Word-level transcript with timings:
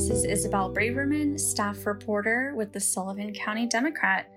this 0.00 0.08
is 0.08 0.24
Isabel 0.24 0.72
Braverman, 0.72 1.38
staff 1.38 1.84
reporter 1.84 2.54
with 2.56 2.72
the 2.72 2.80
Sullivan 2.80 3.34
County 3.34 3.66
Democrat, 3.66 4.32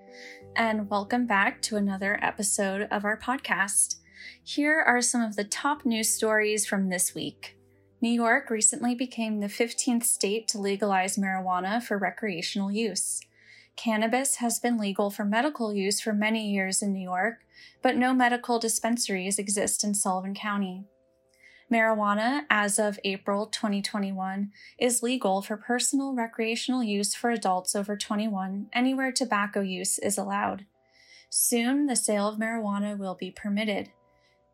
and 0.56 0.90
welcome 0.90 1.26
back 1.26 1.62
to 1.62 1.76
another 1.76 2.18
episode 2.22 2.86
of 2.90 3.06
our 3.06 3.18
podcast. 3.18 3.96
Here 4.42 4.78
are 4.78 5.00
some 5.00 5.22
of 5.22 5.36
the 5.36 5.44
top 5.44 5.86
news 5.86 6.12
stories 6.12 6.66
from 6.66 6.90
this 6.90 7.14
week. 7.14 7.56
New 8.02 8.10
York 8.10 8.50
recently 8.50 8.94
became 8.94 9.40
the 9.40 9.46
15th 9.46 10.04
state 10.04 10.46
to 10.48 10.60
legalize 10.60 11.16
marijuana 11.16 11.82
for 11.82 11.96
recreational 11.96 12.70
use. 12.70 13.22
Cannabis 13.74 14.36
has 14.36 14.60
been 14.60 14.76
legal 14.76 15.08
for 15.08 15.24
medical 15.24 15.72
use 15.72 15.98
for 15.98 16.12
many 16.12 16.46
years 16.52 16.82
in 16.82 16.92
New 16.92 17.02
York, 17.02 17.36
but 17.80 17.96
no 17.96 18.12
medical 18.12 18.58
dispensaries 18.58 19.38
exist 19.38 19.82
in 19.82 19.94
Sullivan 19.94 20.34
County. 20.34 20.84
Marijuana, 21.72 22.42
as 22.50 22.78
of 22.78 22.98
April 23.04 23.46
2021, 23.46 24.52
is 24.78 25.02
legal 25.02 25.40
for 25.40 25.56
personal 25.56 26.14
recreational 26.14 26.84
use 26.84 27.14
for 27.14 27.30
adults 27.30 27.74
over 27.74 27.96
21 27.96 28.68
anywhere 28.72 29.10
tobacco 29.10 29.60
use 29.60 29.98
is 29.98 30.18
allowed. 30.18 30.66
Soon, 31.30 31.86
the 31.86 31.96
sale 31.96 32.28
of 32.28 32.38
marijuana 32.38 32.96
will 32.96 33.14
be 33.14 33.30
permitted. 33.30 33.90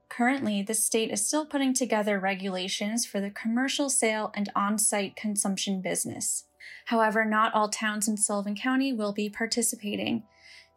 Currently, 0.08 0.62
the 0.62 0.74
state 0.74 1.10
is 1.10 1.26
still 1.26 1.46
putting 1.46 1.74
together 1.74 2.18
regulations 2.18 3.04
for 3.06 3.20
the 3.20 3.30
commercial 3.30 3.90
sale 3.90 4.32
and 4.34 4.50
on 4.56 4.78
site 4.78 5.14
consumption 5.14 5.80
business. 5.80 6.44
However, 6.86 7.24
not 7.24 7.54
all 7.54 7.68
towns 7.68 8.08
in 8.08 8.16
Sullivan 8.16 8.56
County 8.56 8.92
will 8.92 9.12
be 9.12 9.28
participating. 9.28 10.24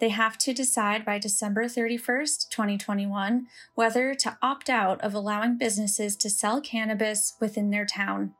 They 0.04 0.10
have 0.10 0.38
to 0.40 0.54
decide 0.54 1.06
by 1.06 1.18
December 1.18 1.64
31st, 1.64 2.50
2021, 2.50 3.48
whether 3.74 4.14
to 4.16 4.38
opt 4.42 4.70
out 4.70 5.00
of 5.00 5.14
allowing 5.14 5.58
businesses 5.58 6.18
to 6.18 6.30
sell 6.30 6.60
cannabis 6.60 7.38
within 7.40 7.70
their 7.70 7.86
town. 7.86 8.34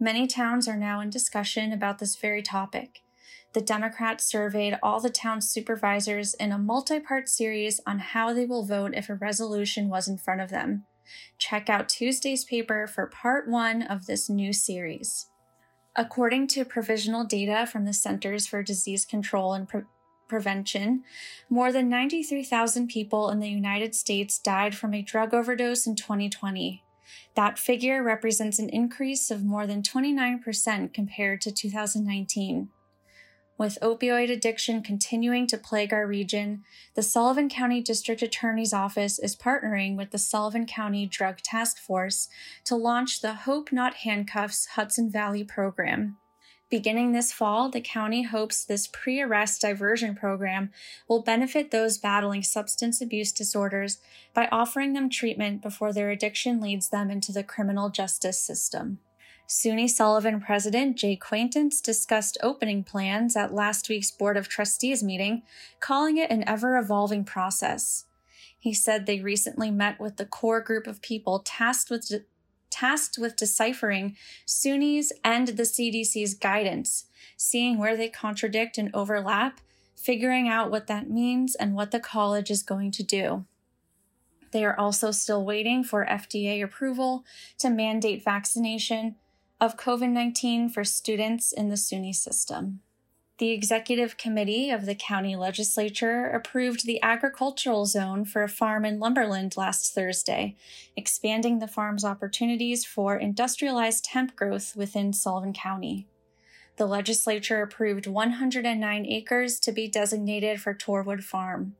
Many 0.00 0.26
towns 0.26 0.66
are 0.66 0.76
now 0.76 0.98
in 0.98 1.08
discussion 1.08 1.72
about 1.72 2.00
this 2.00 2.16
very 2.16 2.42
topic. 2.42 3.02
The 3.52 3.60
Democrats 3.60 4.24
surveyed 4.24 4.76
all 4.82 4.98
the 4.98 5.08
town 5.08 5.40
supervisors 5.40 6.34
in 6.34 6.50
a 6.50 6.58
multi 6.58 6.98
part 6.98 7.28
series 7.28 7.80
on 7.86 8.00
how 8.00 8.32
they 8.32 8.44
will 8.44 8.66
vote 8.66 8.90
if 8.92 9.08
a 9.08 9.14
resolution 9.14 9.88
was 9.88 10.08
in 10.08 10.18
front 10.18 10.40
of 10.40 10.50
them. 10.50 10.84
Check 11.38 11.70
out 11.70 11.88
Tuesday's 11.88 12.44
paper 12.44 12.88
for 12.88 13.06
part 13.06 13.48
one 13.48 13.82
of 13.82 14.06
this 14.06 14.28
new 14.28 14.52
series. 14.52 15.26
According 15.94 16.48
to 16.48 16.64
provisional 16.64 17.24
data 17.24 17.68
from 17.70 17.84
the 17.84 17.92
Centers 17.92 18.48
for 18.48 18.64
Disease 18.64 19.04
Control 19.04 19.52
and 19.52 19.68
Pre- 19.68 19.82
prevention, 20.28 21.02
more 21.48 21.72
than 21.72 21.88
93,000 21.88 22.88
people 22.88 23.30
in 23.30 23.40
the 23.40 23.48
United 23.48 23.94
States 23.94 24.38
died 24.38 24.74
from 24.76 24.94
a 24.94 25.02
drug 25.02 25.34
overdose 25.34 25.86
in 25.86 25.96
2020. 25.96 26.84
That 27.34 27.58
figure 27.58 28.02
represents 28.02 28.58
an 28.58 28.68
increase 28.68 29.30
of 29.30 29.44
more 29.44 29.66
than 29.66 29.82
29% 29.82 30.92
compared 30.92 31.40
to 31.42 31.52
2019. 31.52 32.68
With 33.58 33.78
opioid 33.82 34.30
addiction 34.30 34.82
continuing 34.82 35.48
to 35.48 35.58
plague 35.58 35.92
our 35.92 36.06
region, 36.06 36.62
the 36.94 37.02
Sullivan 37.02 37.48
County 37.48 37.82
District 37.82 38.22
Attorney's 38.22 38.72
Office 38.72 39.18
is 39.18 39.34
partnering 39.34 39.96
with 39.96 40.12
the 40.12 40.18
Sullivan 40.18 40.64
County 40.64 41.06
Drug 41.06 41.38
Task 41.38 41.78
Force 41.78 42.28
to 42.64 42.76
launch 42.76 43.20
the 43.20 43.34
Hope 43.34 43.72
Not 43.72 43.94
Handcuffs 43.94 44.66
Hudson 44.76 45.10
Valley 45.10 45.42
program. 45.42 46.18
Beginning 46.70 47.12
this 47.12 47.32
fall, 47.32 47.70
the 47.70 47.80
county 47.80 48.24
hopes 48.24 48.62
this 48.62 48.86
pre 48.86 49.22
arrest 49.22 49.62
diversion 49.62 50.14
program 50.14 50.70
will 51.08 51.22
benefit 51.22 51.70
those 51.70 51.96
battling 51.96 52.42
substance 52.42 53.00
abuse 53.00 53.32
disorders 53.32 53.98
by 54.34 54.48
offering 54.52 54.92
them 54.92 55.08
treatment 55.08 55.62
before 55.62 55.94
their 55.94 56.10
addiction 56.10 56.60
leads 56.60 56.90
them 56.90 57.10
into 57.10 57.32
the 57.32 57.42
criminal 57.42 57.88
justice 57.88 58.38
system. 58.38 58.98
SUNY 59.48 59.88
Sullivan 59.88 60.42
President 60.42 60.98
Jay 60.98 61.16
Quaintance 61.16 61.80
discussed 61.80 62.36
opening 62.42 62.84
plans 62.84 63.34
at 63.34 63.54
last 63.54 63.88
week's 63.88 64.10
Board 64.10 64.36
of 64.36 64.46
Trustees 64.46 65.02
meeting, 65.02 65.42
calling 65.80 66.18
it 66.18 66.30
an 66.30 66.46
ever 66.46 66.76
evolving 66.76 67.24
process. 67.24 68.04
He 68.58 68.74
said 68.74 69.06
they 69.06 69.20
recently 69.20 69.70
met 69.70 69.98
with 69.98 70.18
the 70.18 70.26
core 70.26 70.60
group 70.60 70.86
of 70.86 71.00
people 71.00 71.38
tasked 71.38 71.90
with 71.90 72.10
tasked 72.70 73.18
with 73.18 73.36
deciphering 73.36 74.16
SUNY's 74.46 75.12
and 75.24 75.48
the 75.48 75.62
CDC's 75.62 76.34
guidance, 76.34 77.06
seeing 77.36 77.78
where 77.78 77.96
they 77.96 78.08
contradict 78.08 78.78
and 78.78 78.90
overlap, 78.94 79.60
figuring 79.96 80.48
out 80.48 80.70
what 80.70 80.86
that 80.86 81.10
means 81.10 81.54
and 81.54 81.74
what 81.74 81.90
the 81.90 82.00
college 82.00 82.50
is 82.50 82.62
going 82.62 82.90
to 82.92 83.02
do. 83.02 83.44
They 84.50 84.64
are 84.64 84.78
also 84.78 85.10
still 85.10 85.44
waiting 85.44 85.84
for 85.84 86.06
FDA 86.06 86.62
approval 86.62 87.24
to 87.58 87.68
mandate 87.68 88.24
vaccination 88.24 89.16
of 89.60 89.76
COVID 89.76 90.10
19 90.10 90.68
for 90.68 90.84
students 90.84 91.52
in 91.52 91.68
the 91.68 91.76
SUNY 91.76 92.14
system. 92.14 92.80
The 93.38 93.50
executive 93.52 94.16
committee 94.16 94.70
of 94.70 94.84
the 94.84 94.96
county 94.96 95.36
legislature 95.36 96.26
approved 96.26 96.84
the 96.84 97.00
agricultural 97.02 97.86
zone 97.86 98.24
for 98.24 98.42
a 98.42 98.48
farm 98.48 98.84
in 98.84 98.98
Lumberland 98.98 99.56
last 99.56 99.94
Thursday, 99.94 100.56
expanding 100.96 101.60
the 101.60 101.68
farm's 101.68 102.04
opportunities 102.04 102.84
for 102.84 103.16
industrialized 103.16 104.08
hemp 104.08 104.34
growth 104.34 104.74
within 104.74 105.12
Sullivan 105.12 105.52
County. 105.52 106.08
The 106.78 106.86
legislature 106.86 107.62
approved 107.62 108.08
109 108.08 109.06
acres 109.06 109.60
to 109.60 109.70
be 109.70 109.86
designated 109.86 110.60
for 110.60 110.74
Torwood 110.74 111.22
Farm. 111.22 111.76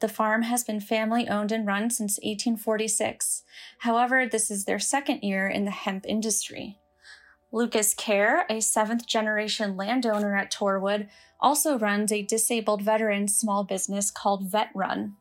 The 0.00 0.08
farm 0.08 0.42
has 0.42 0.64
been 0.64 0.80
family 0.80 1.28
owned 1.28 1.52
and 1.52 1.64
run 1.64 1.90
since 1.90 2.18
1846. 2.24 3.44
However, 3.78 4.26
this 4.26 4.50
is 4.50 4.64
their 4.64 4.80
second 4.80 5.22
year 5.22 5.46
in 5.46 5.64
the 5.64 5.70
hemp 5.70 6.06
industry. 6.08 6.78
Lucas 7.54 7.92
Kerr, 7.92 8.46
a 8.48 8.60
seventh 8.60 9.06
generation 9.06 9.76
landowner 9.76 10.34
at 10.34 10.50
Torwood, 10.50 11.08
also 11.38 11.78
runs 11.78 12.10
a 12.10 12.22
disabled 12.22 12.80
veteran 12.80 13.28
small 13.28 13.62
business 13.62 14.10
called 14.10 14.50
Vet 14.50 14.70
Run. 14.74 15.16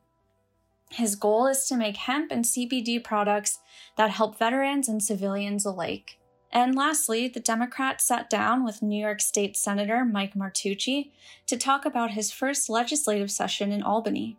His 0.91 1.15
goal 1.15 1.47
is 1.47 1.65
to 1.67 1.75
make 1.75 1.97
hemp 1.97 2.31
and 2.31 2.45
CBD 2.45 3.03
products 3.03 3.59
that 3.97 4.11
help 4.11 4.39
veterans 4.39 4.87
and 4.87 5.03
civilians 5.03 5.65
alike. 5.65 6.17
And 6.53 6.75
lastly, 6.75 7.27
the 7.27 7.39
Democrats 7.39 8.05
sat 8.05 8.29
down 8.29 8.63
with 8.63 8.81
New 8.81 8.99
York 8.99 9.21
State 9.21 9.57
Senator 9.57 10.05
Mike 10.05 10.33
Martucci 10.33 11.11
to 11.47 11.57
talk 11.57 11.85
about 11.85 12.11
his 12.11 12.31
first 12.31 12.69
legislative 12.69 13.31
session 13.31 13.71
in 13.71 13.83
Albany. 13.83 14.37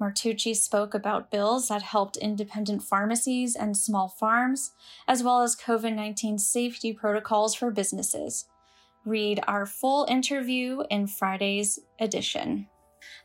Martucci 0.00 0.54
spoke 0.54 0.94
about 0.94 1.30
bills 1.30 1.68
that 1.68 1.82
helped 1.82 2.16
independent 2.18 2.82
pharmacies 2.82 3.56
and 3.56 3.76
small 3.76 4.08
farms, 4.08 4.72
as 5.08 5.22
well 5.22 5.42
as 5.42 5.56
COVID 5.56 5.94
19 5.94 6.38
safety 6.38 6.92
protocols 6.92 7.54
for 7.54 7.70
businesses. 7.70 8.44
Read 9.04 9.40
our 9.46 9.64
full 9.64 10.04
interview 10.08 10.82
in 10.90 11.06
Friday's 11.06 11.78
edition. 11.98 12.68